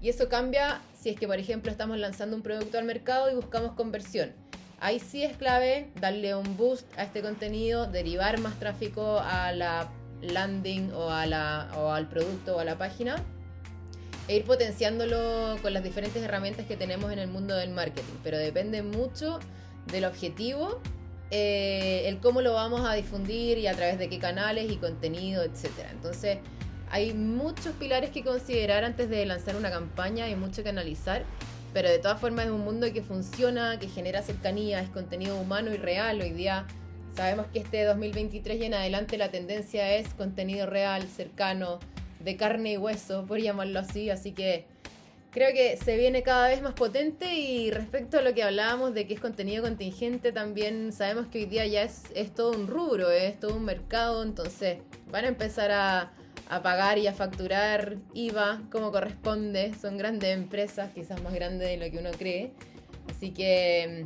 Y 0.00 0.08
eso 0.08 0.28
cambia 0.28 0.80
si 0.94 1.10
es 1.10 1.18
que, 1.18 1.26
por 1.26 1.38
ejemplo, 1.38 1.70
estamos 1.70 1.98
lanzando 1.98 2.36
un 2.36 2.42
producto 2.42 2.78
al 2.78 2.84
mercado 2.84 3.30
y 3.30 3.34
buscamos 3.34 3.72
conversión. 3.72 4.32
Ahí 4.78 5.00
sí 5.00 5.22
es 5.22 5.36
clave 5.36 5.90
darle 6.00 6.34
un 6.34 6.56
boost 6.56 6.86
a 6.98 7.04
este 7.04 7.22
contenido, 7.22 7.86
derivar 7.86 8.38
más 8.40 8.58
tráfico 8.58 9.20
a 9.20 9.52
la 9.52 9.90
landing 10.22 10.92
o, 10.92 11.10
a 11.10 11.26
la, 11.26 11.70
o 11.76 11.90
al 11.90 12.08
producto 12.08 12.56
o 12.56 12.60
a 12.60 12.64
la 12.64 12.78
página 12.78 13.16
e 14.28 14.36
ir 14.36 14.44
potenciándolo 14.44 15.56
con 15.62 15.72
las 15.72 15.84
diferentes 15.84 16.22
herramientas 16.22 16.66
que 16.66 16.76
tenemos 16.76 17.12
en 17.12 17.18
el 17.18 17.28
mundo 17.28 17.54
del 17.54 17.70
marketing. 17.70 18.14
Pero 18.22 18.38
depende 18.38 18.82
mucho 18.82 19.38
del 19.86 20.04
objetivo, 20.04 20.80
eh, 21.30 22.04
el 22.06 22.18
cómo 22.18 22.40
lo 22.40 22.52
vamos 22.52 22.82
a 22.88 22.94
difundir 22.94 23.58
y 23.58 23.66
a 23.66 23.74
través 23.74 23.98
de 23.98 24.08
qué 24.08 24.18
canales 24.18 24.70
y 24.70 24.76
contenido, 24.76 25.42
etc. 25.42 25.70
Entonces, 25.90 26.38
hay 26.90 27.14
muchos 27.14 27.74
pilares 27.74 28.10
que 28.10 28.22
considerar 28.22 28.84
antes 28.84 29.08
de 29.10 29.26
lanzar 29.26 29.56
una 29.56 29.70
campaña 29.70 30.28
y 30.28 30.36
mucho 30.36 30.62
que 30.62 30.68
analizar. 30.68 31.24
Pero 31.72 31.90
de 31.90 31.98
todas 31.98 32.18
formas 32.20 32.46
es 32.46 32.52
un 32.52 32.64
mundo 32.64 32.90
que 32.92 33.02
funciona, 33.02 33.78
que 33.78 33.88
genera 33.88 34.22
cercanía, 34.22 34.80
es 34.80 34.88
contenido 34.88 35.38
humano 35.38 35.74
y 35.74 35.76
real. 35.76 36.20
Hoy 36.20 36.30
día 36.30 36.66
sabemos 37.14 37.46
que 37.52 37.58
este 37.58 37.84
2023 37.84 38.60
y 38.60 38.64
en 38.64 38.74
adelante 38.74 39.18
la 39.18 39.30
tendencia 39.30 39.94
es 39.94 40.14
contenido 40.14 40.66
real, 40.66 41.02
cercano, 41.08 41.80
de 42.20 42.36
carne 42.36 42.72
y 42.72 42.76
hueso, 42.78 43.26
por 43.26 43.40
llamarlo 43.40 43.80
así. 43.80 44.08
Así 44.10 44.32
que 44.32 44.64
creo 45.36 45.52
que 45.52 45.76
se 45.76 45.98
viene 45.98 46.22
cada 46.22 46.48
vez 46.48 46.62
más 46.62 46.72
potente 46.72 47.34
y 47.34 47.70
respecto 47.70 48.16
a 48.16 48.22
lo 48.22 48.32
que 48.32 48.42
hablábamos 48.42 48.94
de 48.94 49.06
que 49.06 49.12
es 49.12 49.20
contenido 49.20 49.62
contingente, 49.62 50.32
también 50.32 50.94
sabemos 50.94 51.26
que 51.26 51.40
hoy 51.40 51.44
día 51.44 51.66
ya 51.66 51.82
es, 51.82 52.04
todo 52.34 52.52
un 52.52 52.66
rubro, 52.66 53.10
es 53.10 53.38
todo 53.38 53.54
un 53.54 53.66
mercado, 53.66 54.22
entonces 54.22 54.78
van 55.10 55.26
a 55.26 55.28
empezar 55.28 55.70
a, 55.72 56.10
a 56.48 56.62
pagar 56.62 56.96
y 56.96 57.06
a 57.06 57.12
facturar 57.12 57.96
IVA 58.14 58.62
como 58.72 58.90
corresponde. 58.90 59.74
Son 59.74 59.98
grandes 59.98 60.34
empresas, 60.34 60.90
quizás 60.94 61.22
más 61.22 61.34
grandes 61.34 61.68
de 61.68 61.76
lo 61.76 61.92
que 61.92 61.98
uno 61.98 62.12
cree. 62.16 62.54
Así 63.10 63.30
que, 63.30 64.04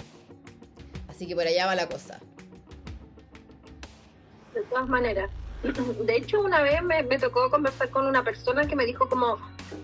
así 1.06 1.28
que 1.28 1.36
por 1.36 1.46
allá 1.46 1.66
va 1.66 1.76
la 1.76 1.86
cosa. 1.88 2.18
De 4.52 4.62
todas 4.62 4.88
maneras, 4.88 5.30
de 6.06 6.16
hecho, 6.16 6.40
una 6.40 6.62
vez 6.62 6.82
me, 6.82 7.02
tocó 7.18 7.50
conversar 7.50 7.90
con 7.90 8.06
una 8.06 8.24
persona 8.24 8.66
que 8.66 8.76
me 8.76 8.86
dijo 8.86 9.08
como 9.08 9.38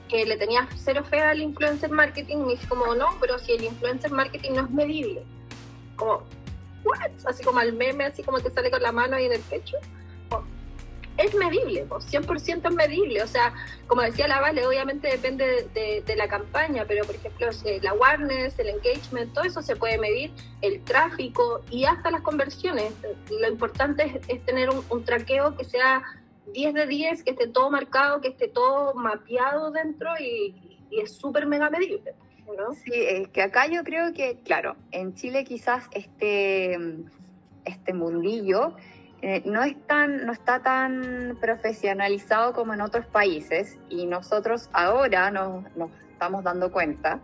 que 0.09 0.25
le 0.25 0.37
tenía 0.37 0.69
cero 0.77 1.05
fe 1.09 1.21
al 1.21 1.41
influencer 1.41 1.91
marketing. 1.91 2.39
Me 2.39 2.53
dice 2.53 2.69
como, 2.69 2.95
no, 2.95 3.07
pero 3.21 3.39
si 3.39 3.53
el 3.53 3.65
influencer 3.65 4.11
marketing 4.11 4.53
no 4.53 4.63
es 4.63 4.71
medible. 4.71 5.23
Como, 5.97 6.23
¿what? 6.85 7.11
Así 7.27 7.43
como 7.45 7.59
al 7.59 7.73
meme, 7.73 8.05
así 8.05 8.23
como 8.23 8.41
te 8.41 8.51
sale 8.51 8.71
con 8.71 8.83
la 8.83 8.93
mano 8.93 9.17
ahí 9.17 9.27
en 9.27 9.33
el 9.33 9.41
pecho 9.41 9.77
es 11.19 11.35
medible, 11.35 11.87
100% 11.89 12.69
es 12.69 12.75
medible. 12.75 13.23
O 13.23 13.27
sea, 13.27 13.55
como 13.87 14.03
decía 14.03 14.29
la 14.29 14.41
Vale, 14.41 14.67
obviamente 14.67 15.09
depende 15.09 15.69
de, 15.75 16.17
la 16.17 16.29
campaña, 16.29 16.85
pero 16.87 17.05
por 17.05 17.15
ejemplo, 17.15 17.49
la 17.83 17.91
awareness, 17.91 18.59
el 18.59 18.69
engagement, 18.69 19.33
todo 19.33 19.45
eso 19.45 19.63
se 19.63 19.77
puede 19.77 19.99
medir, 19.99 20.33
el 20.63 20.83
tráfico 20.83 21.63
y 21.71 21.85
hasta 21.85 22.11
las 22.11 22.21
conversiones. 22.23 22.93
Lo 23.31 23.49
importante 23.49 24.21
es, 24.29 24.45
tener 24.45 24.71
un, 24.71 25.05
traqueo 25.05 25.57
que 25.57 25.65
sea 25.65 26.03
10 26.53 26.75
de 26.75 26.87
10, 26.87 27.23
que 27.23 27.31
esté 27.31 27.49
todo 27.49 27.71
marcado, 27.71 28.21
que 28.21 28.29
esté 28.29 28.49
todo 28.49 28.95
mapeado 28.95 29.71
dentro 29.71 30.11
y, 30.19 30.55
es 30.91 31.17
súper 31.17 31.47
mega 31.47 31.69
medible. 31.69 32.15
¿no? 32.47 32.73
Sí, 32.73 32.93
es 32.95 33.29
que 33.29 33.43
acá 33.43 33.67
yo 33.67 33.83
creo 33.83 34.15
que, 34.15 34.39
claro, 34.45 34.77
en 34.93 35.15
Chile 35.15 35.45
quizás 35.45 35.85
este, 35.91 36.79
este 37.65 37.93
mundillo 37.93 38.77
eh, 39.21 39.43
no, 39.45 39.63
es 39.63 39.77
tan, 39.87 40.25
no 40.25 40.33
está 40.33 40.63
tan 40.63 41.37
profesionalizado 41.41 42.53
como 42.53 42.73
en 42.73 42.81
otros 42.81 43.05
países 43.07 43.79
y 43.89 44.07
nosotros 44.07 44.71
ahora 44.73 45.31
nos, 45.31 45.65
nos 45.77 45.91
estamos 46.13 46.45
dando 46.45 46.71
cuenta 46.71 47.21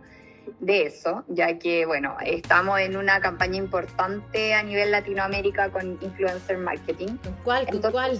de 0.59 0.83
eso, 0.83 1.23
ya 1.27 1.57
que, 1.57 1.85
bueno, 1.85 2.17
estamos 2.25 2.79
en 2.79 2.97
una 2.97 3.19
campaña 3.21 3.57
importante 3.57 4.53
a 4.53 4.63
nivel 4.63 4.91
Latinoamérica 4.91 5.69
con 5.69 5.97
influencer 6.01 6.57
marketing. 6.57 7.17
¿Cuál? 7.43 7.67
¿Cuál? 7.91 8.19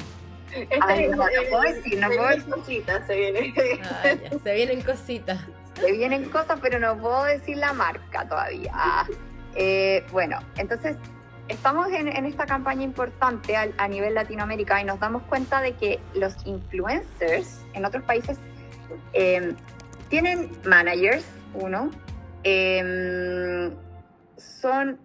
No, 1.09 1.25
puedo 1.49 1.61
decir, 1.61 1.99
no 1.99 2.07
puedo 2.07 2.27
decir. 2.27 2.49
Cositas, 2.49 3.07
se, 3.07 3.15
vienen. 3.15 3.53
Ah, 3.83 4.03
se 4.43 4.53
vienen 4.53 4.81
cositas. 4.81 5.39
Se 5.79 5.91
vienen 5.91 6.29
cosas, 6.29 6.59
pero 6.61 6.79
no 6.79 6.97
puedo 6.99 7.23
decir 7.23 7.57
la 7.57 7.73
marca 7.73 8.27
todavía. 8.27 8.73
Eh, 9.55 10.05
bueno, 10.11 10.39
entonces 10.57 10.95
estamos 11.47 11.87
en, 11.91 12.07
esta 12.25 12.45
campaña 12.45 12.83
importante 12.83 13.55
a, 13.55 13.87
nivel 13.87 14.13
Latinoamérica 14.13 14.81
y 14.81 14.85
nos 14.85 14.99
damos 14.99 15.23
cuenta 15.23 15.61
de 15.61 15.73
que 15.73 15.99
los 16.13 16.35
influencers 16.45 17.61
en 17.73 17.85
otros 17.85 18.03
países 18.03 18.37
em, 19.13 19.55
tienen 20.09 20.49
managers, 20.65 21.25
uno, 21.53 21.91
em, 22.43 23.73
son... 24.37 24.99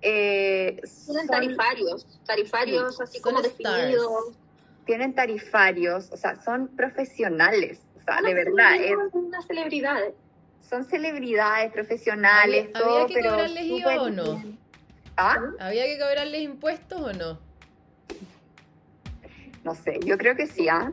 Eh, 0.00 0.80
tienen 1.06 1.26
tarifarios, 1.26 2.06
tarifarios 2.24 3.00
así 3.00 3.20
como 3.20 3.42
definidos. 3.42 4.36
Tienen 4.88 5.14
tarifarios, 5.14 6.10
o 6.12 6.16
sea, 6.16 6.34
son 6.36 6.68
profesionales, 6.68 7.78
o 7.94 8.00
sea, 8.00 8.22
de 8.22 8.32
verdad. 8.32 8.74
Son 8.88 9.26
unas 9.26 9.46
celebridades. 9.46 10.14
Son 10.66 10.82
celebridades 10.86 11.70
profesionales, 11.70 12.70
¿Había, 12.74 12.86
todo, 12.86 13.06
que 13.06 13.14
pero 13.16 13.30
cobrarles 13.32 13.64
IVA 13.64 14.00
o 14.00 14.08
no? 14.08 14.42
¿Ah? 15.14 15.36
¿Había 15.60 15.84
que 15.84 15.98
cobrarles 15.98 16.40
impuestos 16.40 17.02
o 17.02 17.12
no? 17.12 17.38
No 19.62 19.74
sé, 19.74 20.00
yo 20.06 20.16
creo 20.16 20.34
que 20.36 20.46
sí, 20.46 20.70
¿ah? 20.70 20.90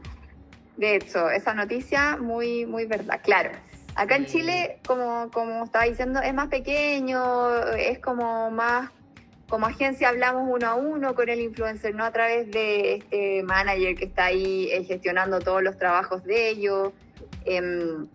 De 0.76 0.98
hecho, 0.98 1.30
esa 1.30 1.54
noticia 1.54 2.18
muy, 2.18 2.66
muy 2.66 2.86
verdad. 2.86 3.22
Claro, 3.24 3.52
acá 3.96 4.18
en 4.18 4.26
Chile, 4.26 4.80
como, 4.86 5.32
como 5.32 5.64
estaba 5.64 5.86
diciendo, 5.86 6.20
es 6.20 6.34
más 6.34 6.50
pequeño, 6.50 7.62
es 7.78 8.00
como 8.00 8.52
más, 8.52 8.92
como 9.50 9.68
agencia 9.68 10.10
hablamos 10.10 10.48
uno 10.50 10.68
a 10.68 10.76
uno 10.76 11.16
con 11.16 11.30
el 11.30 11.40
influencer, 11.40 11.94
no 11.94 12.04
a 12.04 12.12
través 12.12 12.50
de 12.52 12.96
este 12.96 13.44
manager 13.44 13.96
que 13.96 14.06
está 14.06 14.26
ahí 14.26 14.70
eh, 14.72 14.84
gestionando 14.84 15.40
todos 15.40 15.62
los 15.62 15.78
trabajos 15.78 16.24
de 16.24 16.50
ellos. 16.50 16.94
Em, 17.46 18.08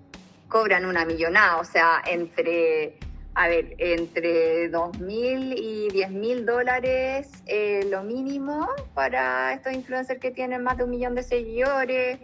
cobran 0.49 0.85
una 0.85 1.05
millonada, 1.05 1.59
o 1.59 1.65
sea, 1.65 2.03
entre 2.05 2.99
a 3.35 3.49
ver, 3.49 3.75
entre 3.79 4.71
2.000 4.71 5.55
y 5.57 5.89
10.000 5.89 6.45
dólares 6.45 7.31
eh, 7.47 7.87
lo 7.89 8.03
mínimo 8.03 8.69
para 8.93 9.55
estos 9.55 9.73
influencers 9.73 10.21
que 10.21 10.33
tienen 10.33 10.65
más 10.65 10.77
de 10.77 10.85
un 10.85 10.91
millón 10.91 11.15
de 11.15 11.23
seguidores. 11.23 12.19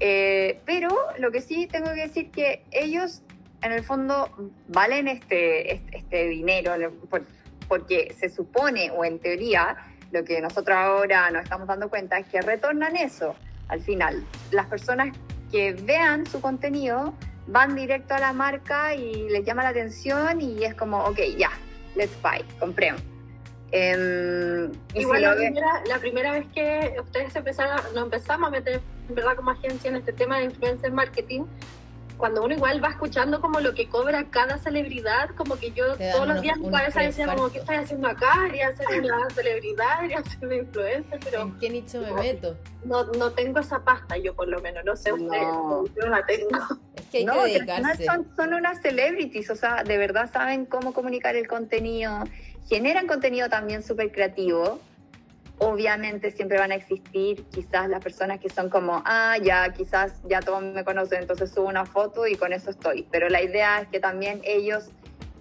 Eh, 0.00 0.60
pero 0.64 0.88
lo 1.18 1.30
que 1.30 1.40
sí 1.40 1.66
tengo 1.66 1.92
que 1.92 2.02
decir 2.02 2.30
que 2.30 2.64
ellos 2.70 3.22
en 3.62 3.72
el 3.72 3.84
fondo 3.84 4.30
valen 4.68 5.08
este, 5.08 5.74
este, 5.74 5.98
este 5.98 6.28
dinero 6.28 6.74
porque 7.72 8.14
se 8.20 8.28
supone 8.28 8.90
o 8.90 9.02
en 9.02 9.18
teoría 9.18 9.74
lo 10.10 10.22
que 10.24 10.42
nosotros 10.42 10.76
ahora 10.76 11.30
nos 11.30 11.44
estamos 11.44 11.66
dando 11.66 11.88
cuenta 11.88 12.18
es 12.18 12.26
que 12.26 12.42
retornan 12.42 12.96
eso 12.96 13.34
al 13.68 13.80
final. 13.80 14.22
Las 14.50 14.66
personas 14.66 15.16
que 15.50 15.72
vean 15.72 16.26
su 16.26 16.42
contenido 16.42 17.14
van 17.46 17.74
directo 17.74 18.12
a 18.12 18.18
la 18.18 18.34
marca 18.34 18.94
y 18.94 19.26
les 19.30 19.46
llama 19.46 19.62
la 19.62 19.70
atención 19.70 20.42
y 20.42 20.62
es 20.64 20.74
como, 20.74 21.02
ok, 21.04 21.18
ya, 21.38 21.48
let's 21.94 22.12
buy, 22.20 22.44
compremos. 22.60 23.00
Em, 23.70 24.70
Igual 24.92 25.22
la, 25.22 25.34
primera, 25.34 25.82
la 25.88 25.98
primera 25.98 26.32
vez 26.32 26.46
que 26.54 26.94
ustedes 27.00 27.34
empezaron, 27.34 27.80
nos 27.94 28.04
empezamos 28.04 28.48
a 28.48 28.50
meter 28.50 28.82
en 29.08 29.14
verdad 29.14 29.34
como 29.34 29.50
agencia 29.50 29.88
en 29.88 29.96
este 29.96 30.12
tema 30.12 30.40
de 30.40 30.44
influencer 30.44 30.92
marketing, 30.92 31.44
cuando 32.22 32.44
uno 32.44 32.54
igual 32.54 32.80
va 32.80 32.90
escuchando 32.90 33.40
como 33.40 33.58
lo 33.58 33.74
que 33.74 33.88
cobra 33.88 34.30
cada 34.30 34.56
celebridad, 34.56 35.30
como 35.30 35.58
que 35.58 35.72
yo 35.72 35.96
todos 35.96 36.28
los 36.28 36.40
días 36.40 36.56
mi 36.56 36.70
cabeza 36.70 37.00
decía 37.00 37.26
como, 37.26 37.50
¿qué 37.50 37.58
estás 37.58 37.78
haciendo 37.78 38.06
acá? 38.06 38.44
Quería 38.46 38.72
ser 38.76 39.00
una 39.00 39.28
celebridad, 39.30 40.02
quería 40.02 40.22
ser 40.22 40.46
una 40.46 40.54
influencer, 40.54 41.18
pero... 41.24 41.42
¿En 41.42 41.58
qué 41.58 41.70
nicho 41.70 42.00
me 42.00 42.12
meto? 42.12 42.56
No, 42.84 43.02
no 43.06 43.32
tengo 43.32 43.58
esa 43.58 43.82
pasta 43.82 44.16
yo 44.18 44.36
por 44.36 44.46
lo 44.46 44.60
menos, 44.60 44.84
no 44.84 44.94
sé 44.94 45.12
ustedes, 45.12 45.42
yo 45.42 46.04
no 46.04 46.10
la 46.10 46.24
tengo. 46.24 46.48
Es 46.94 47.06
que 47.06 47.18
hay 47.18 47.24
no, 47.24 47.42
que 47.42 47.54
dedicarse. 47.54 48.04
Son, 48.04 48.28
son 48.36 48.54
unas 48.54 48.80
celebrities, 48.80 49.50
o 49.50 49.56
sea, 49.56 49.82
de 49.82 49.98
verdad 49.98 50.30
saben 50.32 50.64
cómo 50.64 50.92
comunicar 50.92 51.34
el 51.34 51.48
contenido, 51.48 52.22
generan 52.68 53.08
contenido 53.08 53.48
también 53.48 53.82
súper 53.82 54.12
creativo, 54.12 54.78
Obviamente 55.62 56.30
siempre 56.30 56.58
van 56.58 56.72
a 56.72 56.74
existir 56.74 57.44
quizás 57.52 57.88
las 57.88 58.02
personas 58.02 58.40
que 58.40 58.48
son 58.48 58.68
como, 58.68 59.02
ah, 59.04 59.36
ya, 59.42 59.72
quizás 59.72 60.14
ya 60.24 60.40
todos 60.40 60.62
me 60.62 60.84
conocen, 60.84 61.20
entonces 61.20 61.52
subo 61.52 61.68
una 61.68 61.86
foto 61.86 62.26
y 62.26 62.34
con 62.34 62.52
eso 62.52 62.70
estoy. 62.70 63.06
Pero 63.10 63.28
la 63.28 63.42
idea 63.42 63.80
es 63.80 63.88
que 63.88 64.00
también 64.00 64.40
ellos 64.44 64.90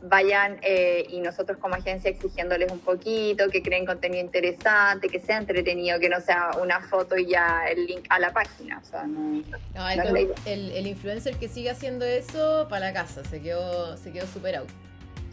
vayan 0.03 0.57
eh, 0.61 1.05
y 1.09 1.19
nosotros 1.19 1.57
como 1.57 1.75
agencia 1.75 2.09
exigiéndoles 2.09 2.71
un 2.71 2.79
poquito, 2.79 3.49
que 3.49 3.61
creen 3.61 3.85
contenido 3.85 4.23
interesante, 4.23 5.09
que 5.09 5.19
sea 5.19 5.37
entretenido, 5.37 5.99
que 5.99 6.09
no 6.09 6.19
sea 6.19 6.51
una 6.61 6.81
foto 6.81 7.17
y 7.17 7.27
ya 7.27 7.65
el 7.69 7.85
link 7.85 8.05
a 8.09 8.19
la 8.19 8.31
página. 8.31 8.79
O 8.79 8.85
sea, 8.85 9.05
no, 9.05 9.43
el, 10.45 10.87
influencer 10.87 11.35
que 11.37 11.47
sigue 11.47 11.69
haciendo 11.69 12.05
eso 12.05 12.67
para 12.69 12.87
la 12.87 12.93
casa, 12.93 13.23
se 13.25 13.41
quedó, 13.41 13.97
se 13.97 14.11
quedó 14.11 14.27
super 14.27 14.57
out. 14.57 14.69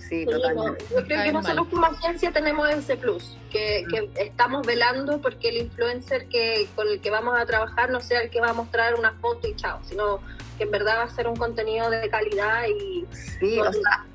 Sí, 0.08 0.24
totalmente. 0.24 0.84
yo 0.90 1.04
creo 1.04 1.22
que 1.22 1.32
nosotros 1.32 1.68
como 1.68 1.86
agencia 1.86 2.32
tenemos 2.32 2.68
ese 2.70 2.96
plus, 2.96 3.36
que, 3.50 3.84
que, 3.90 4.10
estamos 4.22 4.66
velando 4.66 5.20
porque 5.20 5.50
el 5.50 5.58
influencer 5.58 6.28
que 6.28 6.66
con 6.74 6.88
el 6.88 7.00
que 7.00 7.10
vamos 7.10 7.38
a 7.38 7.44
trabajar 7.44 7.90
no 7.90 8.00
sea 8.00 8.22
el 8.22 8.30
que 8.30 8.40
va 8.40 8.50
a 8.50 8.52
mostrar 8.54 8.94
una 8.94 9.12
foto 9.12 9.46
y 9.46 9.54
chao, 9.54 9.80
sino 9.84 10.20
que 10.56 10.64
en 10.64 10.70
verdad 10.70 10.98
va 10.98 11.02
a 11.04 11.08
ser 11.08 11.28
un 11.28 11.36
contenido 11.36 11.88
de 11.90 12.08
calidad 12.08 12.64
y 12.68 13.06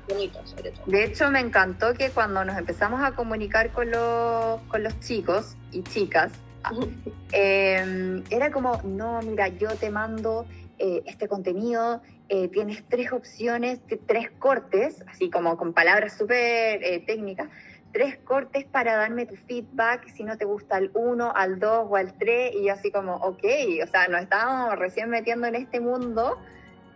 bonito 0.08 0.40
sobre 0.44 0.70
todo. 0.72 0.84
De 0.86 1.04
hecho, 1.04 1.30
me 1.30 1.40
encantó 1.40 1.94
que 1.94 2.10
cuando 2.10 2.44
nos 2.44 2.58
empezamos 2.58 3.02
a 3.02 3.12
comunicar 3.12 3.70
con 3.72 3.90
los, 3.90 4.60
con 4.62 4.82
los 4.82 4.98
chicos 5.00 5.56
y 5.72 5.82
chicas, 5.82 6.32
eh, 7.32 8.22
era 8.30 8.50
como, 8.50 8.80
no, 8.84 9.20
mira, 9.22 9.48
yo 9.48 9.70
te 9.76 9.90
mando 9.90 10.46
eh, 10.86 11.02
este 11.06 11.28
contenido, 11.28 12.02
eh, 12.28 12.48
tienes 12.48 12.84
tres 12.86 13.10
opciones, 13.10 13.80
tres 14.06 14.30
cortes, 14.38 15.02
así 15.08 15.30
como 15.30 15.56
con 15.56 15.72
palabras 15.72 16.18
súper 16.18 17.04
técnicas, 17.06 17.48
tres 17.90 18.18
cortes 18.18 18.66
para 18.66 18.96
darme 18.96 19.24
tu 19.24 19.34
feedback, 19.34 20.08
si 20.08 20.24
no 20.24 20.36
te 20.36 20.44
gusta 20.44 20.76
al 20.76 20.90
1, 20.92 21.32
al 21.34 21.58
2 21.58 21.86
o 21.88 21.96
al 21.96 22.18
3, 22.18 22.54
y 22.56 22.66
yo 22.66 22.74
así 22.74 22.90
como, 22.90 23.14
ok, 23.14 23.44
o 23.82 23.86
sea, 23.86 24.08
nos 24.08 24.20
estábamos 24.20 24.76
recién 24.78 25.08
metiendo 25.08 25.46
en 25.46 25.54
este 25.54 25.80
mundo 25.80 26.38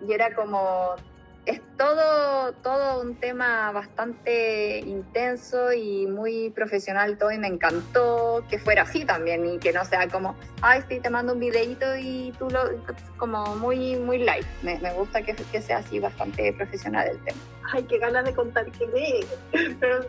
y 0.06 0.12
era 0.12 0.34
como, 0.34 0.96
es 1.46 1.60
todo, 1.78 2.52
todo 2.62 3.00
un 3.00 3.14
tema 3.16 3.72
bastante 3.72 4.80
intenso 4.80 5.72
y 5.72 6.06
muy 6.06 6.50
profesional 6.50 7.16
todo 7.16 7.30
y 7.30 7.38
me 7.38 7.48
encantó 7.48 8.44
que 8.50 8.58
fuera 8.58 8.82
así 8.82 9.04
también 9.04 9.46
y 9.46 9.58
que 9.58 9.72
no 9.72 9.84
sea 9.84 10.08
como, 10.08 10.36
ay, 10.60 10.82
sí, 10.88 11.00
te 11.00 11.08
mando 11.08 11.32
un 11.32 11.40
videito 11.40 11.96
y 11.96 12.34
tú 12.38 12.50
lo, 12.50 12.60
como 13.16 13.56
muy, 13.56 13.96
muy 13.96 14.18
light. 14.18 14.46
Me, 14.62 14.78
me 14.80 14.92
gusta 14.92 15.22
que, 15.22 15.34
que, 15.34 15.62
sea 15.62 15.78
así 15.78 15.98
bastante 15.98 16.52
profesional 16.52 17.08
el 17.08 17.18
tema. 17.24 17.38
Ay, 17.72 17.84
qué 17.84 17.98
ganas 17.98 18.24
de 18.24 18.34
contar 18.34 18.70
que 18.72 18.86
ve. 18.86 19.26
Pero 19.80 20.00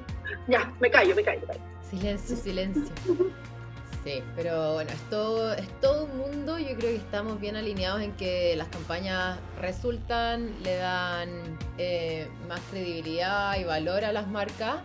ya, 0.48 0.74
me 0.80 0.92
callo, 0.92 1.16
me 1.16 1.24
callo, 1.24 1.42
me 1.42 1.48
callo. 1.48 1.62
Silencio, 1.90 2.36
silencio. 2.36 2.94
Sí, 4.04 4.24
pero 4.36 4.76
bueno, 4.76 4.92
es 4.92 5.10
todo, 5.10 5.54
es 5.54 5.68
todo 5.82 6.06
un 6.06 6.18
mundo. 6.18 6.58
Yo 6.58 6.68
creo 6.78 6.92
que 6.92 6.96
estamos 6.96 7.40
bien 7.42 7.58
alineados 7.58 8.02
en 8.02 8.14
que 8.14 8.56
las 8.56 8.70
campañas 8.70 9.38
resultan, 9.60 10.54
le 10.64 10.78
dan 10.78 11.30
eh, 11.78 12.28
más 12.48 12.62
credibilidad 12.72 13.60
y 13.60 13.66
valor 13.66 14.06
a 14.06 14.14
las 14.14 14.28
marcas. 14.28 14.78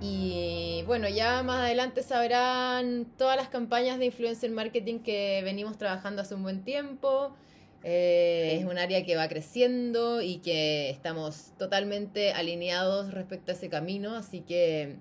Y 0.00 0.84
bueno, 0.86 1.08
ya 1.08 1.42
más 1.42 1.60
adelante 1.60 2.02
sabrán 2.02 3.04
todas 3.18 3.36
las 3.36 3.48
campañas 3.48 3.98
de 3.98 4.06
influencer 4.06 4.50
marketing 4.50 5.00
que 5.00 5.42
venimos 5.44 5.76
trabajando 5.76 6.22
hace 6.22 6.36
un 6.36 6.44
buen 6.44 6.62
tiempo. 6.62 7.34
Eh, 7.82 8.58
es 8.60 8.64
un 8.64 8.78
área 8.78 9.04
que 9.04 9.16
va 9.16 9.28
creciendo 9.28 10.22
y 10.22 10.38
que 10.38 10.90
estamos 10.90 11.52
totalmente 11.58 12.32
alineados 12.32 13.12
respecto 13.12 13.52
a 13.52 13.54
ese 13.54 13.68
camino, 13.68 14.14
así 14.14 14.40
que 14.40 14.96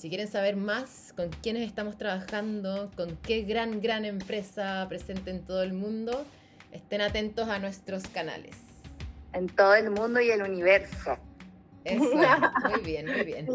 si 0.00 0.08
quieren 0.08 0.28
saber 0.28 0.56
más 0.56 1.12
con 1.14 1.28
quiénes 1.28 1.68
estamos 1.68 1.98
trabajando, 1.98 2.90
con 2.96 3.18
qué 3.18 3.42
gran, 3.42 3.82
gran 3.82 4.06
empresa 4.06 4.86
presente 4.88 5.30
en 5.30 5.44
todo 5.44 5.62
el 5.62 5.74
mundo, 5.74 6.24
estén 6.72 7.02
atentos 7.02 7.50
a 7.50 7.58
nuestros 7.58 8.08
canales. 8.08 8.56
En 9.34 9.48
todo 9.48 9.74
el 9.74 9.90
mundo 9.90 10.22
y 10.22 10.30
el 10.30 10.40
universo. 10.40 11.18
Eso, 11.84 12.02
muy 12.70 12.80
bien, 12.80 13.06
muy 13.10 13.24
bien. 13.24 13.46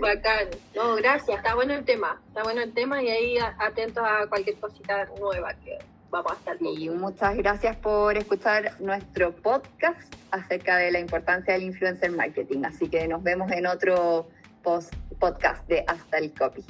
Bacán. 0.00 0.48
No, 0.74 0.96
gracias, 0.96 1.36
está 1.36 1.54
bueno 1.54 1.74
el 1.74 1.84
tema. 1.84 2.18
Está 2.28 2.42
bueno 2.42 2.62
el 2.62 2.72
tema 2.72 3.02
y 3.02 3.10
ahí 3.10 3.38
atentos 3.58 4.02
a 4.02 4.26
cualquier 4.28 4.56
cosita 4.56 5.06
nueva 5.18 5.52
que 5.62 5.76
vamos 6.08 6.32
a 6.32 6.36
estar. 6.36 6.56
Y 6.58 6.88
muchas 6.88 7.36
gracias 7.36 7.76
por 7.76 8.16
escuchar 8.16 8.72
nuestro 8.80 9.32
podcast 9.32 10.14
acerca 10.30 10.78
de 10.78 10.90
la 10.90 11.00
importancia 11.00 11.52
del 11.52 11.64
influencer 11.64 12.12
marketing. 12.12 12.64
Así 12.64 12.88
que 12.88 13.06
nos 13.06 13.22
vemos 13.22 13.52
en 13.52 13.66
otro 13.66 14.26
post 14.62 14.94
podcast 15.18 15.66
de 15.68 15.84
Hasta 15.86 16.18
el 16.18 16.32
Copy. 16.32 16.64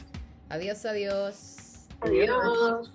Adiós, 0.49 0.85
adiós. 0.85 1.89
Adiós. 2.01 2.93